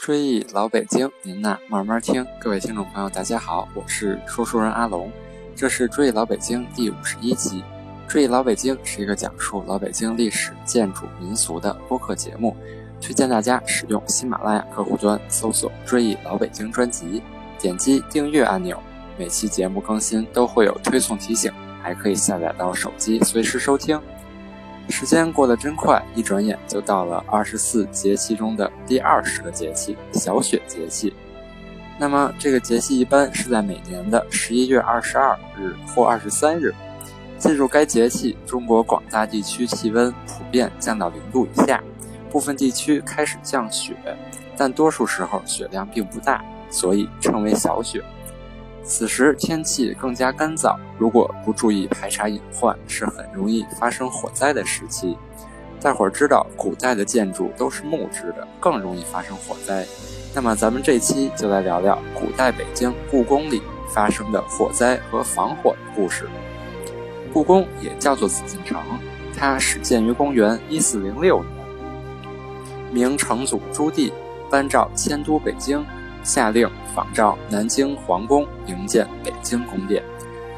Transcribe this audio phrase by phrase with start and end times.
[0.00, 2.26] 追忆老北京，您呐慢慢听。
[2.40, 5.12] 各位听众朋友，大家好，我是说书人阿龙，
[5.54, 7.62] 这是追忆老北京第五十一集。
[8.08, 12.56] 追忆老北京是一个讲述老北京历史、建筑、民俗的播客节目，
[12.98, 17.22] 推荐大家使用喜马拉雅客户端搜索“追忆老北京”专辑，
[17.58, 18.82] 点击订阅按钮，
[19.18, 24.00] 每期节目更新都会有推送提醒，还可以下载到手机随时收听。
[24.90, 31.14] 时间过得真快，一转眼就到了二十四节气中的第二十个节气——小雪节气。
[31.98, 36.74] 那么，这个节气一般是在每年的十一月二十二日或二十三日。
[37.38, 41.82] 进入该节气，中国广大地区气温普遍降到零度以下，
[42.30, 43.94] 部分地区开始降雪，
[44.58, 48.04] 但多数时候雪量并不大，所以称为小雪。
[48.90, 55.16] 此时天气更加干燥，如果不注意排查隐患，是很容易发生火灾的时期。
[55.80, 59.86] 大伙儿知道，古代的建筑都是木质的，更容易发生火灾。
[60.34, 63.62] 那么咱们这期就来聊聊古代北京故宫里
[63.94, 66.28] 发生的火灾和防火的故事。
[67.32, 68.82] 故宫也叫做紫禁城，
[69.38, 71.54] 它始建于公元一四零六年，
[72.90, 74.12] 明成祖朱棣
[74.50, 75.86] 颁诏迁都北京。
[76.22, 80.02] 下令仿照南京皇宫营建北京宫殿，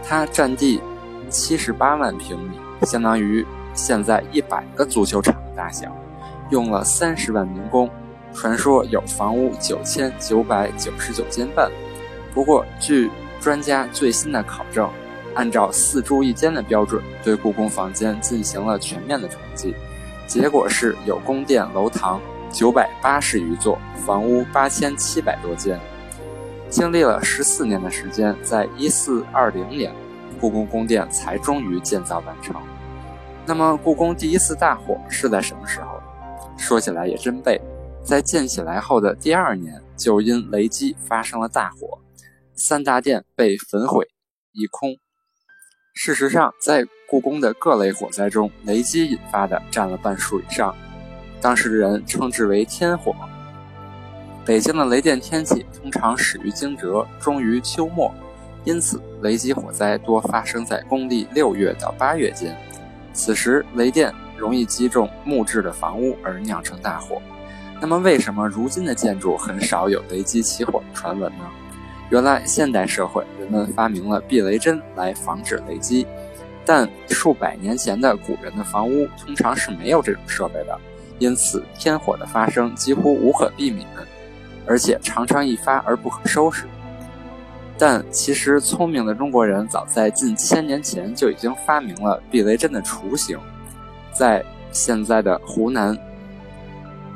[0.02, 0.80] 它占地
[1.28, 5.94] 七十八万平米，相当于现在一百个足球场的大小，
[6.50, 7.88] 用了三十万民工，
[8.34, 11.70] 传说有房屋九千九百九十九间半。
[12.34, 13.10] 不过，据
[13.40, 14.88] 专家最新的考证，
[15.34, 19.74] 按照四住一间的标准，对故宫房间进行了全面的统计，
[20.26, 22.20] 结果是有宫殿楼堂。
[22.52, 25.80] 九百八十余座房屋，八千七百多间，
[26.68, 29.90] 经历了十四年的时间，在一四二零年，
[30.38, 32.54] 故宫宫殿才终于建造完成。
[33.46, 36.00] 那么，故宫第一次大火是在什么时候？
[36.58, 37.58] 说起来也真背，
[38.04, 41.98] 在建起来后的第二年，就因雷击发生了大火，
[42.54, 44.06] 三大殿被焚毁
[44.52, 44.90] 一空。
[45.94, 50.74] 事实上，在故宫的各类火灾中，雷击引发的占了半数以上。
[51.42, 53.12] 当时的人称之为天火。
[54.46, 58.14] 北京的雷电天气通常始于惊蛰，终于秋末，
[58.64, 62.56] 因此雷击火灾多发生在公历六月到八月间。
[63.12, 67.20] 此时雷电容易击中木质的房屋而酿成大火。
[67.80, 71.44] 那么，为什么如今的建筑很少有雷击起火的传闻呢？
[72.10, 76.06] 原来，现代社会人们发明了避雷针来防止雷击，
[76.64, 80.78] 但数百年前的古人的房屋通常是没有这种设备的。
[81.18, 83.86] 因此，天火的发生几乎无可避免，
[84.66, 86.64] 而且常常一发而不可收拾。
[87.78, 93.38] 但其实，聪明的中国人早在近千年前就已经发明了避雷针的雏形，
[94.12, 95.96] 在现在的湖南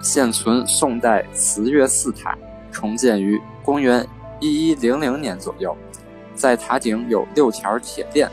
[0.00, 2.36] 现存宋代慈岳寺塔，
[2.72, 4.06] 重建于公元
[4.40, 5.76] 一一零零年左右，
[6.34, 8.28] 在塔顶有六条铁链，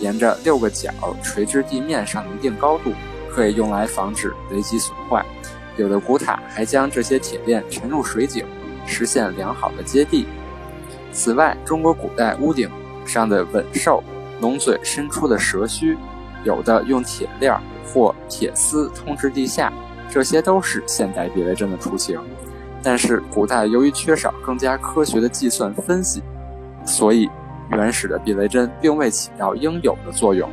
[0.00, 0.90] 沿着六个角
[1.22, 2.92] 垂至地面上一定高度。
[3.36, 5.22] 可以用来防止雷击损坏，
[5.76, 8.46] 有的古塔还将这些铁链沉入水井，
[8.86, 10.26] 实现良好的接地。
[11.12, 12.70] 此外，中国古代屋顶
[13.04, 14.02] 上的吻兽
[14.40, 15.98] 龙嘴伸出的蛇须，
[16.44, 17.54] 有的用铁链
[17.84, 19.70] 或铁丝通至地下，
[20.10, 22.18] 这些都是现代避雷针的雏形。
[22.82, 26.22] 但是，古代由于缺少更加科学的计算分析，
[26.86, 27.28] 所以
[27.70, 30.48] 原始的避雷针并未起到应有的作用，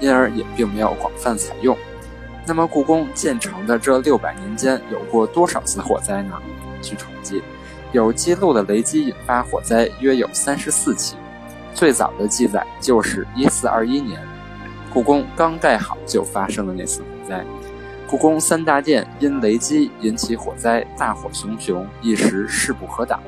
[0.00, 1.76] 因而也并没有广泛采用。
[2.48, 6.34] 那么，故宫建成的这六百年间有过多少次火灾呢？
[6.80, 7.42] 据统计，
[7.92, 11.14] 有记录的雷击引发火灾约有三十四起。
[11.74, 14.18] 最早的记载就是一四二一年，
[14.90, 17.44] 故宫刚盖好就发生了那次火灾。
[18.08, 23.20] 故宫三大殿因雷击引起火灾，大火熊熊，一时势不可挡。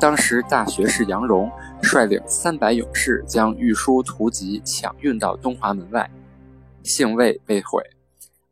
[0.00, 1.52] 当时大学士杨荣
[1.82, 6.08] 率领三百勇士将御书图籍抢运到东华门外。
[6.84, 7.82] 姓魏被毁，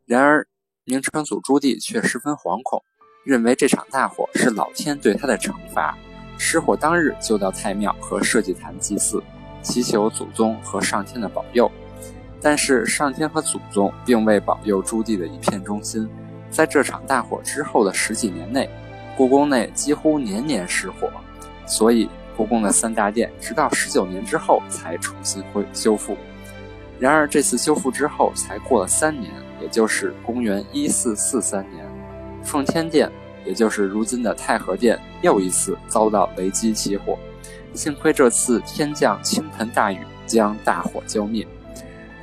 [0.07, 0.45] 然而
[0.85, 2.83] 明成祖朱棣却十分惶恐，
[3.23, 5.95] 认为这场大火是老天对他的惩罚。
[6.39, 9.23] 失火当日就到太庙和社稷坛祭祀，
[9.61, 11.71] 祈求祖宗和上天的保佑。
[12.41, 16.09] 但是上天和祖宗并未保佑朱棣的一片忠心。
[16.49, 18.67] 在这场大火之后的十几年内，
[19.15, 21.07] 故宫内几乎年年失火，
[21.67, 26.17] 所以故宫的三大殿直到十九年之后才重新恢修复。
[27.03, 29.29] 然而，这次修复之后才过了三年，
[29.61, 31.85] 也就是公元一四四三年，
[32.41, 33.11] 奉天殿，
[33.43, 37.19] 也就是如今的太和殿，又一次遭到雷击起火。
[37.73, 41.45] 幸亏这次天降倾盆大雨，将大火浇灭。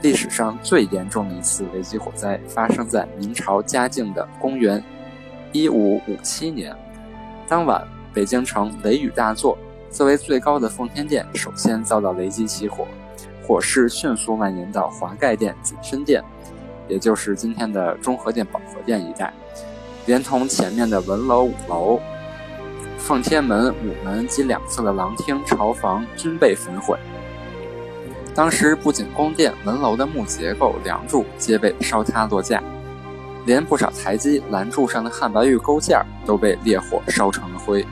[0.00, 4.82] 历史上最严重的一次雷击火灾发生在明朝嘉靖的公元
[5.52, 6.74] 一五五七年，
[7.46, 9.58] 当晚北京城雷雨大作，
[9.90, 12.88] 作为最高的奉天殿首先遭到雷击起火，
[13.50, 16.22] 火势迅速蔓延到华盖殿、景深殿，
[16.86, 19.34] 也就是今天的中和殿、保和殿一带，
[20.06, 22.00] 连同前面的文楼、武楼、
[22.96, 26.96] 奉天门、午门及两侧的廊厅、朝房均被焚毁。
[28.36, 32.62] 当时不仅宫殿、门楼的木结构、梁柱皆被烧塌落架。
[33.46, 37.84] 连不少台基栏柱上的汉白玉勾件都被烈火烧成了灰。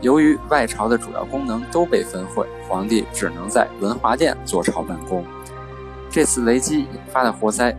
[0.00, 5.24] 由于外朝的主要功能都被焚毁，皇帝只能在文华殿坐朝办公。
[6.08, 7.76] 这次雷击引发的火灾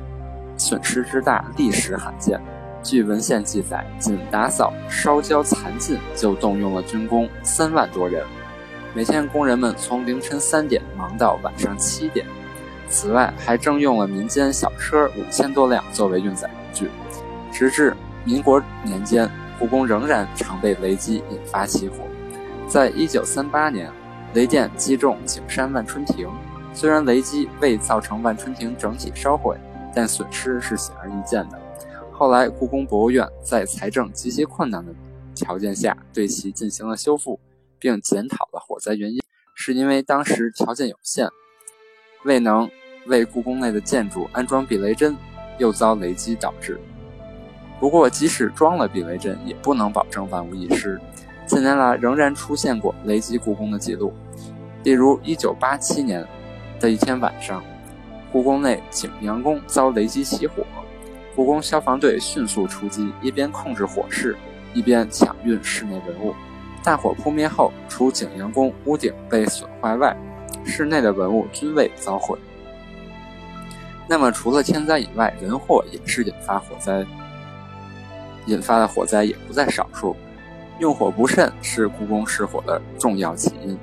[0.57, 2.39] 损失之大，历史罕见。
[2.83, 8.25] 据文献记载，仅打扫烧焦残烬就动用了军工三万多人，
[8.93, 12.25] 每天工人们从凌晨三点忙到晚上七点。
[12.87, 16.47] 此外，还征用了民间小车五千多辆作为运载。
[16.47, 16.89] 工具，
[17.51, 19.29] 直至民国年间，
[19.61, 21.97] 故宫仍然常被雷击引发起火。
[22.67, 23.91] 在一九三八年，
[24.33, 26.27] 雷电击中景山万春亭，
[26.73, 29.55] 虽然雷击未造成万春亭整体烧毁，
[29.93, 31.61] 但损失是显而易见的。
[32.11, 34.91] 后来，故宫博物院在财政极其困难的
[35.35, 37.39] 条件下，对其进行了修复，
[37.77, 39.21] 并检讨了火灾原因，
[39.53, 41.29] 是因为当时条件有限，
[42.25, 42.67] 未能
[43.05, 45.15] 为故宫内的建筑安装避雷针。
[45.57, 46.79] 又遭雷击导致。
[47.81, 51.01] 不过，即使装了避雷针，也不能保证万无一失。
[51.47, 54.13] 近年来，仍然出现过雷击故宫的记录。
[54.83, 56.23] 例如，1987年
[56.79, 57.63] 的一天晚上，
[58.31, 60.63] 故宫内景阳宫遭雷击起火，
[61.35, 64.37] 故宫消防队迅速出击，一边控制火势，
[64.75, 66.35] 一边抢运室内文物。
[66.83, 70.15] 大火扑灭后，除景阳宫屋顶被损坏外，
[70.63, 72.37] 室内的文物均未遭毁。
[74.07, 77.03] 那么，除了天灾以外，人祸也是引发火灾，
[78.45, 80.15] 引发的火灾也不在少数。
[80.79, 83.77] 用火不慎是故宫失火的重要起因。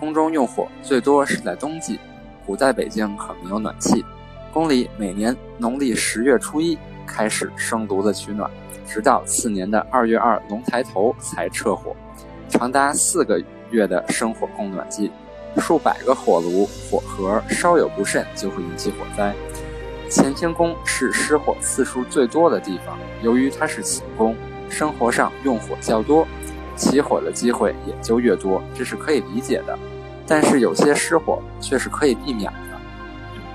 [0.00, 1.98] 宫中用火最多是在冬季，
[2.46, 4.04] 古代北京可没有暖气，
[4.52, 8.50] 宫里每年农历十月初一开始生炉子取暖，
[8.86, 11.94] 直到次年的二月二龙抬头才撤火，
[12.48, 15.10] 长达四个月的生火供暖季。
[15.58, 19.34] 数百个火炉、火盒，稍有不慎就会引起火灾。
[20.08, 24.34] 乾清宫是失火次数最多的地方，由于它是寝宫，
[24.68, 26.26] 生活上用火较多，
[26.76, 29.78] 起火的机会也就越多，这是可以理解的。
[30.26, 32.58] 但是有些失火却是可以避免的。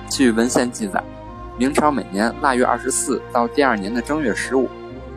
[0.09, 1.03] 据文献记载，
[1.57, 4.69] 明朝每年腊月二十四到第二年的正月十五，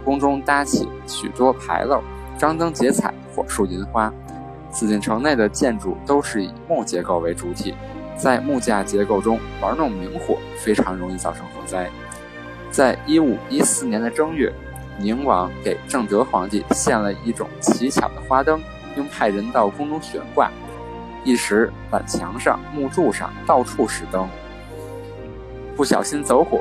[0.05, 2.01] 宫中搭起许多牌楼，
[2.39, 4.13] 张灯结彩，火树银花。
[4.71, 7.75] 紫禁城内的建筑都是以木结构为主体，
[8.17, 11.91] 在木架结构中玩弄明火，非常容易造成火灾。
[12.71, 14.53] 在一五一四年的正月，
[14.99, 18.61] 宁王给正德皇帝献了一种奇巧的花灯，
[18.95, 20.51] 并派人到宫中悬挂，
[21.25, 24.29] 一时板墙上、木柱上到处是灯，
[25.77, 26.61] 不小心走火，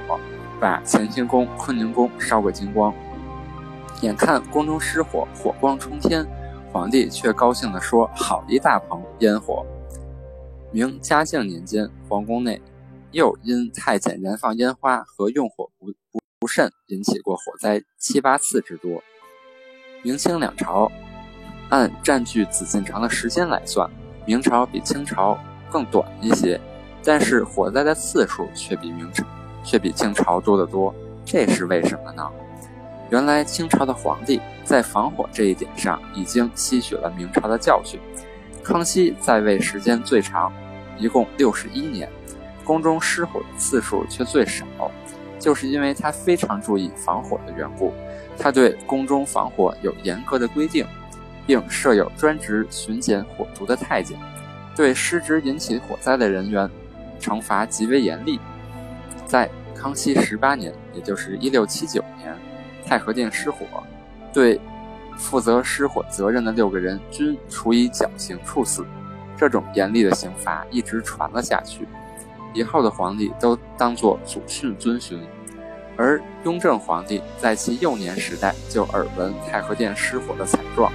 [0.60, 2.94] 把乾清宫、坤宁宫烧个精光。
[4.02, 6.26] 眼看宫中失火，火光冲天。
[6.72, 9.64] 皇帝却高兴地说：“好一大棚烟火！”
[10.74, 12.60] 明嘉靖年间，皇宫内
[13.12, 15.94] 又因太监燃放烟花和用火不
[16.40, 19.00] 不慎，引起过火灾七八次之多。
[20.02, 20.92] 明清两朝
[21.70, 23.88] 按占据紫禁城的时间来算，
[24.26, 25.38] 明朝比清朝
[25.72, 26.60] 更短一些，
[27.04, 29.24] 但是火灾的次数却比明朝
[29.64, 30.92] 却比清朝多得多。
[31.24, 32.28] 这是为什么呢？
[33.12, 38.00] 原来清朝的皇帝在防火这一点上已经吸取了明朝的教训。
[38.64, 40.52] 康熙在位时间最长，
[40.98, 42.10] 一共六十一年，
[42.64, 44.66] 宫中失火的次数却最少，
[45.40, 47.94] 就是因为他非常注意防火的缘故。
[48.38, 50.86] 他对宫中防火有严格的规定，
[51.46, 54.18] 并设有专职巡检火烛的太监，
[54.76, 56.70] 对失职引起火灾的人员
[57.20, 58.40] 惩罚极为严厉。
[59.26, 62.36] 在康熙十八年，也就是一六七九年。
[62.86, 63.66] 太和殿失火，
[64.34, 64.60] 对
[65.18, 68.86] 负责失火责任的六个人均处以绞刑处死。
[69.44, 71.86] 这种严厉的刑罚一直传了下去，
[72.54, 75.22] 以后的皇帝都当作祖训遵循。
[75.98, 80.90] 而雍正皇帝在其幼年时代就耳闻太和殿失火的惨状，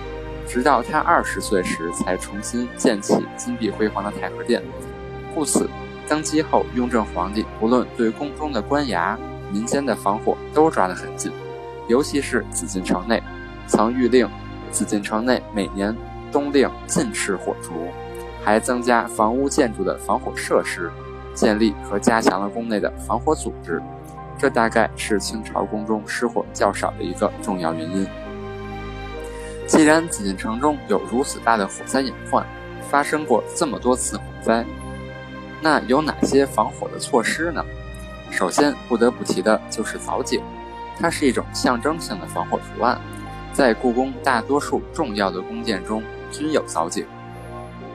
[0.47, 4.63] 直到他二十岁时才重新建起金碧辉煌的太和殿。
[5.35, 5.69] 故此，
[6.09, 9.15] 登基后，雍正皇帝无论对宫中的官衙、
[9.53, 11.31] 民间的防火都抓得很紧。
[11.87, 13.23] 尤其是紫禁城内，
[13.67, 14.27] 曾谕令
[14.71, 15.95] 紫禁城内每年
[16.33, 17.73] 冬令禁吃火烛，
[18.45, 20.91] 还增加房屋建筑的防火设施，
[21.35, 23.83] 建立和加强了宫内的防火组织。
[24.39, 28.07] 这大概是清朝宫中失火较少的一个重要原因。
[29.67, 32.47] 既然紫禁城中有如此大的火灾隐患，
[32.89, 34.65] 发生过这么多次火灾，
[35.61, 37.63] 那有哪些防火的措施呢？
[38.31, 40.41] 首先不得不提的就是藻井，
[40.99, 42.99] 它是一种象征性的防火图案，
[43.53, 47.05] 在故宫大多数重要的宫殿中均有藻井。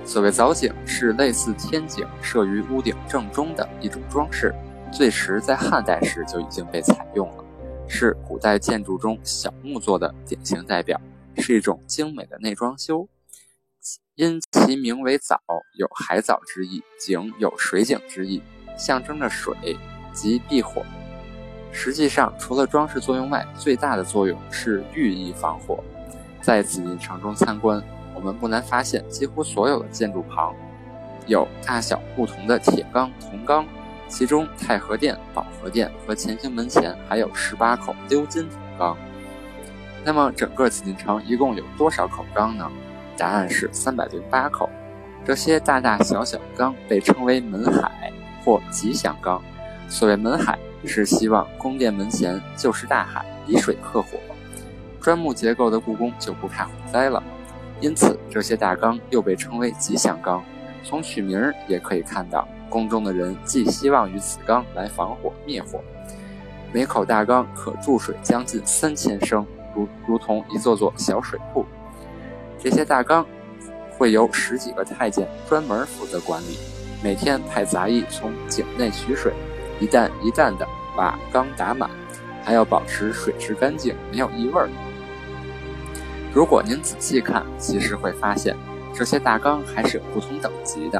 [0.05, 4.53] 所谓藻井，是类似天井设于屋顶正中的一种装饰，
[4.91, 7.43] 最迟在汉代时就已经被采用了，
[7.88, 11.00] 是古代建筑中小木做的典型代表，
[11.38, 13.07] 是一种精美的内装修。
[14.15, 15.39] 因其名为藻，
[15.79, 18.43] 有海藻之意；井有水井之意，
[18.77, 19.55] 象征着水
[20.13, 20.83] 及避火。
[21.72, 25.83] 实际上，除了装饰作用外，最大的作用是寓意防火。
[26.41, 27.81] 在紫禁城中参观。
[28.23, 30.55] 我们不难发现，几乎所有的建筑旁
[31.27, 33.65] 有大小不同的铁缸、铜缸，
[34.07, 38.97] 其中太和殿、保和殿和乾清门前还有十八口鎏金铜缸。
[40.05, 42.71] 那么，整个紫禁城一共有多少口缸呢？
[43.17, 44.69] 答案是三百零八口。
[45.25, 48.09] 这些大大小小的缸被称为门海
[48.45, 49.41] 或吉祥缸。
[49.89, 54.17] 所谓门海，是希望宫殿门前就是大海，以水克火。
[55.01, 57.21] 砖木结构的故宫就不怕火灾了。
[57.83, 60.41] 因此，这些大缸又被称为吉祥缸。
[60.85, 65.81] 从取名儿也可以看到，宫中的人寄希望于此缸来防火灭火。
[66.71, 71.65] 每口大缸可注水将近三千升，如如同一座座小水库。
[72.57, 73.25] 这些大缸
[73.97, 76.57] 会由十几个太监专门负责管理，
[77.03, 79.33] 每天派杂役从井内取水，
[79.81, 81.89] 一担一担的把缸打满，
[82.45, 84.69] 还要保持水质干净，没有异味儿。
[86.33, 88.57] 如果您仔细看，其实会发现
[88.91, 90.99] 这些大缸还是有不同等级的，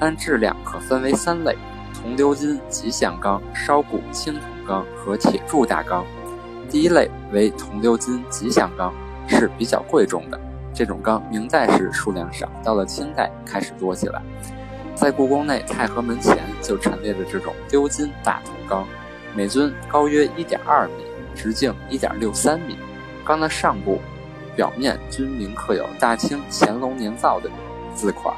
[0.00, 1.56] 按质量可分为三类：
[1.94, 6.04] 铜鎏金吉祥缸、烧骨青铜缸和铁铸大缸。
[6.68, 8.92] 第一类为铜鎏金吉祥缸，
[9.28, 10.40] 是比较贵重的。
[10.74, 14.20] 这种缸明代时数量少，到了清代开始多起来。
[14.96, 18.84] 在故宫内太和门前就陈列着这种鎏金大铜缸，
[19.36, 22.76] 每尊高约一点二米，直径一点六三米。
[23.24, 24.00] 缸的上部。
[24.56, 27.50] 表面均铭刻有大清乾隆年造的
[27.94, 28.34] 字款，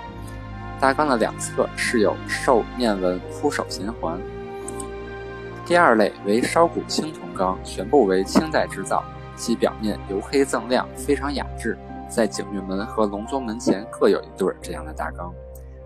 [0.81, 4.21] 大缸的两侧饰有兽面纹铺首衔环。
[5.65, 9.03] 第二类为烧骨青铜缸，全部为清代制造，
[9.37, 11.77] 其表面黝黑锃亮，非常雅致。
[12.09, 15.35] 在景运门和隆宗门前各有一对这样的大缸。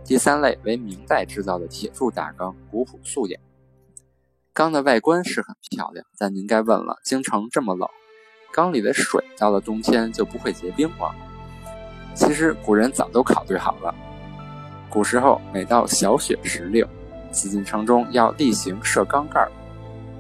[0.05, 3.39] 第三类为明代制造的铁铸大缸，古朴素雅。
[4.53, 7.89] 缸的外观是很漂亮，但您该问了：京城这么冷？
[8.53, 11.11] 缸里的水到了冬天就不会结冰吗？
[12.15, 13.95] 其实古人早都考虑好了。
[14.89, 16.85] 古时候每到小雪时令，
[17.31, 19.49] 紫禁城中要例行设缸盖，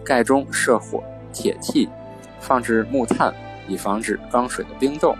[0.04, 1.88] 盖中设火铁器，
[2.38, 3.34] 放置木炭，
[3.66, 5.16] 以防止缸水的冰冻。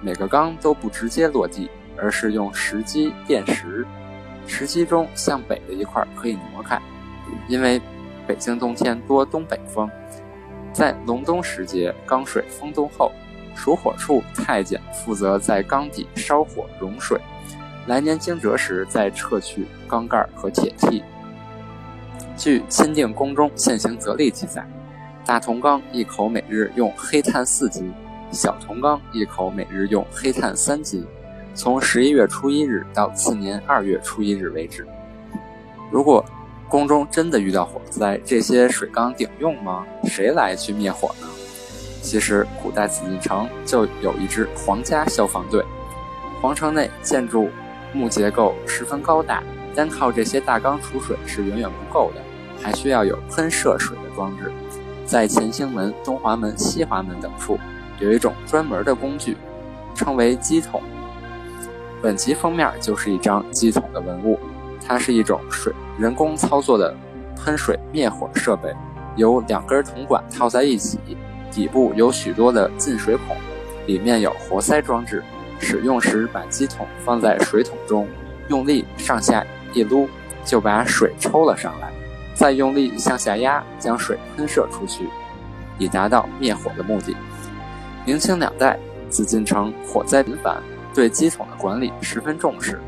[0.00, 3.84] 每个缸都不直接落地，而是用石基垫实，
[4.46, 6.80] 石基中向北的一块可以挪开，
[7.48, 7.80] 因为
[8.26, 9.90] 北京冬天多东北风。
[10.72, 13.12] 在隆冬时节，缸水封冻后，
[13.54, 17.20] 属火处太监负责在缸底烧火融水，
[17.86, 21.02] 来年惊蛰时再撤去缸盖和铁屉。
[22.36, 24.66] 据钦定宫中现行则例记载，
[25.26, 27.92] 大铜缸一口每日用黑炭四斤，
[28.30, 31.06] 小铜缸一口每日用黑炭三斤，
[31.54, 34.86] 从十一月初一日到次年二月初一日为止。
[35.90, 36.24] 如果
[36.72, 39.84] 宫中真的遇到火灾，这些水缸顶用吗？
[40.04, 41.28] 谁来去灭火呢？
[42.00, 45.62] 其实，古代紫禁城就有一支皇家消防队。
[46.40, 47.50] 皇城内建筑
[47.92, 49.42] 木结构十分高大，
[49.74, 52.22] 单靠这些大缸储水是远远不够的，
[52.62, 54.50] 还需要有喷射水的装置。
[55.04, 57.58] 在乾清门、东华门、西华门等处，
[57.98, 59.36] 有一种专门的工具，
[59.94, 60.82] 称为机桶。
[62.00, 64.40] 本集封面就是一张机桶的文物。
[64.84, 66.92] 它是一种水人工操作的
[67.36, 68.74] 喷水灭火设备，
[69.14, 70.98] 由两根铜管套在一起，
[71.48, 73.36] 底部有许多的进水孔，
[73.86, 75.22] 里面有活塞装置。
[75.60, 78.08] 使用时把机桶放在水桶中，
[78.48, 80.08] 用力上下一撸，
[80.44, 81.92] 就把水抽了上来，
[82.34, 85.08] 再用力向下压，将水喷射出去，
[85.78, 87.14] 以达到灭火的目的。
[88.04, 88.76] 明清两代，
[89.08, 90.60] 紫禁城火灾频繁，
[90.92, 92.80] 对机筒的管理十分重视。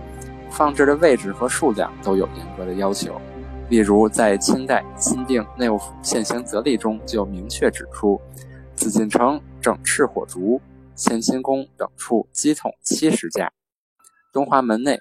[0.57, 3.21] 放置的位置和数量都有严格的要求，
[3.69, 8.21] 例如在清代钦定内务府现行则例中就明确指出，
[8.77, 10.61] 紫禁城整赤火烛、
[10.97, 13.51] 乾清宫等处机筒七十架，
[14.33, 14.97] 东华门内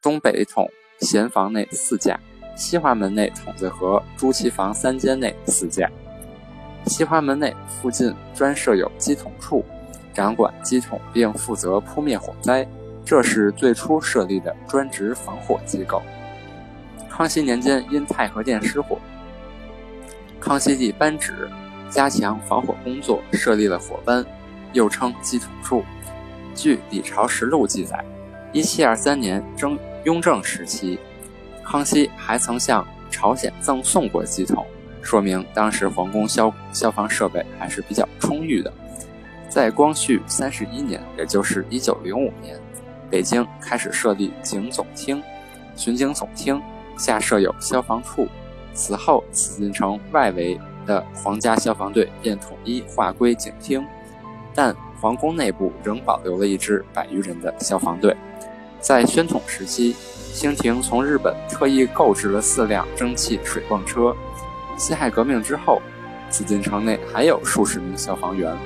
[0.00, 0.66] 东北筒
[1.00, 2.18] 闲房内四架，
[2.56, 5.90] 西华门内筒子和朱旗房三间内四架，
[6.86, 9.62] 西华门内附近专设有机统处，
[10.14, 12.66] 掌管机统并负责扑灭火灾。
[13.08, 16.02] 这是最初设立的专职防火机构。
[17.08, 18.98] 康熙年间因太和殿失火，
[20.38, 21.48] 康熙帝颁旨
[21.88, 24.22] 加强防火工作，设立了火班，
[24.74, 25.82] 又称机统处。
[26.54, 28.04] 据《李朝实录》记载，
[28.52, 30.98] 一七二三年征雍正时期，
[31.64, 34.66] 康熙还曾向朝鲜赠送过机统。
[35.00, 38.70] 说明当时皇宫消消防设备还是比较充裕的。
[39.48, 42.54] 在光绪三十一年，也就是一九零五年，
[43.10, 45.22] 北京开始设立警总厅、
[45.76, 46.60] 巡警总厅，
[46.96, 48.28] 下设有消防处。
[48.74, 53.84] 此后，紫禁城外围的皇家消防队便统一划归警厅，
[54.54, 58.16] 但皇宫内部仍保留了一支百余人的消防队。
[58.80, 59.96] 在宣统时期，
[60.32, 64.14] 清廷从日本特意购置了四辆蒸汽水泵车。
[64.76, 65.82] 辛亥革命之后，
[66.30, 68.56] 紫禁城内还有数十名消防员。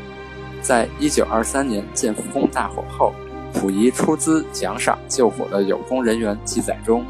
[0.60, 3.14] 在一九二三年建福宫大火后，
[3.52, 7.04] 溥仪出资奖赏救火的有功人员记载中，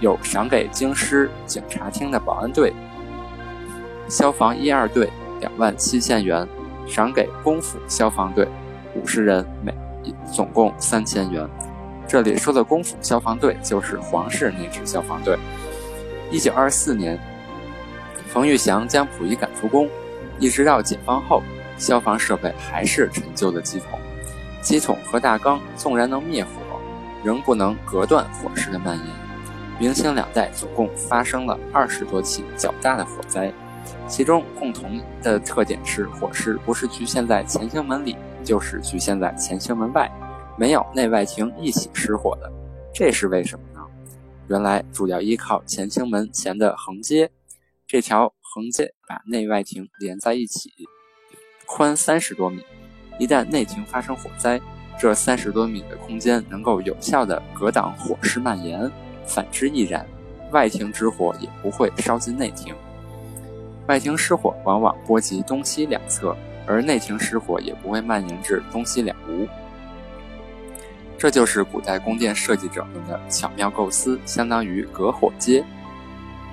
[0.00, 2.72] 有赏给京师警察厅的保安队、
[4.08, 6.46] 消防一二队两万七千元，
[6.86, 8.46] 赏给公府消防队
[8.94, 9.74] 五十人，每
[10.32, 11.48] 总共三千元。
[12.06, 15.36] 这里说的公府消防队就是皇室那支消防队。
[16.30, 17.18] 一九二四年。
[18.30, 19.88] 冯玉祥将溥仪赶出宫，
[20.38, 21.42] 一直到解放后，
[21.78, 23.98] 消防设备还是陈旧的机桶。
[24.60, 26.50] 机桶和大缸纵然能灭火，
[27.24, 29.06] 仍不能隔断火势的蔓延。
[29.78, 33.52] 明清两代总共发生了二十多起较大的火灾，
[34.08, 40.10] 其中共同的特点是火势不是局限在乾清门里，就是局限在乾清门外，
[40.58, 42.50] 没有内外庭一起失火的。
[42.92, 43.86] 这是为什么呢？
[44.48, 47.30] 原来主要依靠乾清门前的横街。
[47.86, 50.70] 这条横街把内外庭连在一起，
[51.66, 52.62] 宽三十多米。
[53.18, 54.60] 一旦内庭发生火灾，
[54.98, 58.90] 这三十多米的空间能够有效地隔挡火势蔓延。
[59.26, 60.06] 反之亦然，
[60.52, 62.74] 外庭之火也不会烧进内庭。
[63.86, 69.46] 外庭失火往往波及东西两侧，而内庭失火也不会蔓延至东西两屋。
[71.18, 75.64] 这就是古代宫殿设计者们的巧妙构思，相当于隔火街。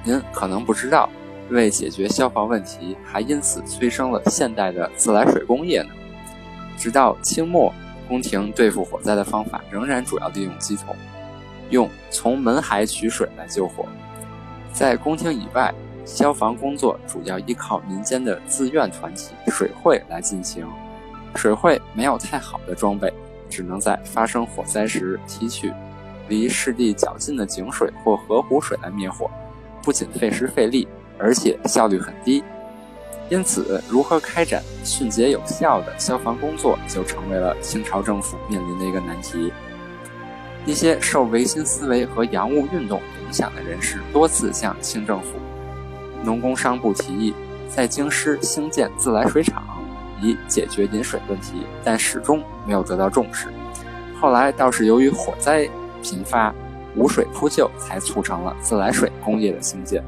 [0.04, 1.10] 您可能不知道。
[1.52, 5.90] 为解决消防问题，还因此催生了现代的自来水工业呢。
[6.78, 7.74] 直到清末，
[8.08, 10.96] 宫廷对付火灾的方法仍然主要利用机桶，
[11.70, 13.86] 用从门海取水来救火。
[14.74, 15.74] 在宫廷以外，
[16.06, 20.68] 消防工作主要依靠民间的自愿团体水会来进行。
[21.36, 23.12] 水会没有太好的装备，
[23.50, 25.74] 只能在发生火灾时提取
[26.28, 29.30] 离市地较近的井水或河湖水来灭火，
[29.82, 30.88] 不仅费时费力。
[31.18, 32.44] 而且效率很低，
[33.30, 39.52] 因此，如何开展迅捷有效的消防工作，就成为了清朝政府面临的一个难题。
[40.66, 45.34] 一些受维新思维和洋务运动影响的人士，多次向清政府、
[46.24, 47.34] 农工商部提议，
[47.68, 49.64] 在京师兴建自来水厂，
[50.22, 53.48] 以解决饮水问题，但始终没有得到重视。
[54.20, 55.70] 后来倒是由于火灾
[56.02, 56.54] 频发，
[56.96, 60.04] 无水扑救，才促成了自来水工业的兴建。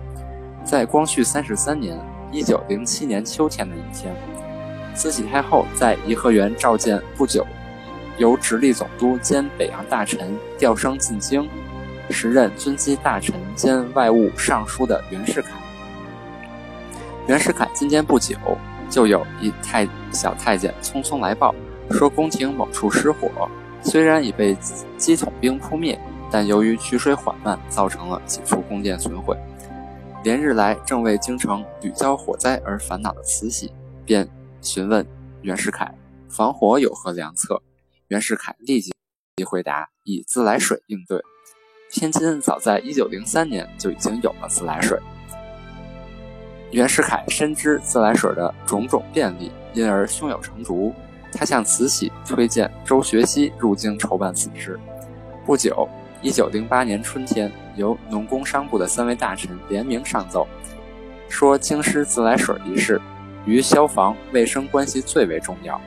[0.64, 2.00] 在光绪三十三年
[2.32, 4.14] （一九零七年）秋天的一天，
[4.94, 7.46] 慈禧太后在颐和园召见不久
[8.18, 11.48] 由直隶总督兼北洋大臣调升进京，
[12.10, 15.52] 时任军机大臣兼外务尚书的袁世凯。
[17.28, 18.36] 袁世凯进见不久，
[18.90, 21.56] 就有一太小太监匆匆来报，
[21.92, 23.50] 说宫廷某处失火，
[23.82, 24.56] 虽然已被
[24.98, 25.98] 机统兵扑灭，
[26.30, 29.38] 但由于取水缓慢，造成了几处宫殿损毁。
[30.28, 33.72] 连日来正为京城屡遭火灾而烦恼的慈禧，
[34.06, 34.28] 便
[34.62, 35.08] 询问
[35.42, 35.90] 袁世凯
[36.28, 37.62] 防火有何良策。
[38.10, 38.92] 袁世凯立即
[39.46, 41.24] 回答：以自来水应对。
[41.90, 45.00] 天津早在1903年就已经有了自来水。
[46.72, 50.94] 袁世凯深知自来水的种种便利，因而胸有成竹。
[51.32, 54.78] 他向慈禧推荐周学熙入京筹办此事。
[55.46, 55.88] 不久。
[56.22, 60.48] 一九零八年春天，由农工商部的三位大臣联名上奏，
[61.30, 63.00] 说京师自来水一事
[63.46, 65.80] 与消防卫生关系最为重要，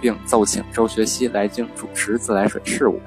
[0.00, 3.00] 并奏请周学熙来京主持自来水事务。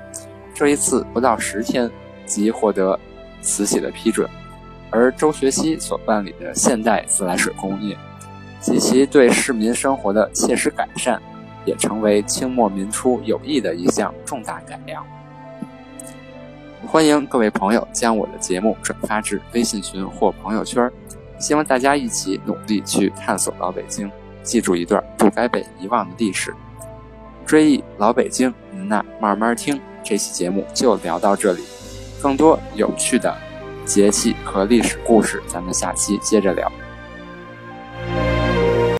[0.54, 1.90] 这一次不到十天，
[2.26, 3.00] 即获得
[3.42, 4.28] 慈禧的批准。
[4.90, 7.98] 而周学熙所办理的现代自来水工业
[8.60, 11.22] 及其对市民生活的切实改善，
[11.66, 15.06] 也成为清末民初有益的一项重大改良。
[16.86, 20.92] 欢迎各位朋友将我的节目转发至微信群或朋友圈，
[21.40, 24.10] 希望大家一起努力去探索老北京。
[24.44, 26.54] 记住一段不该被遗忘的历史。
[27.46, 29.80] 追忆老北京，您呐慢慢听。
[30.04, 31.64] 这期节目就聊到这里，
[32.22, 33.36] 更多有趣的
[33.86, 36.72] 节气和历史故事，咱们下期接着聊。